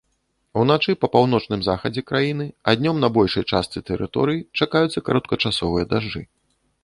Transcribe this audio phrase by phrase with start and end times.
[0.61, 6.21] Уначы па паўночным захадзе краіны, а днём на большай частцы тэрыторыі чакаюцца кароткачасовыя дажджы.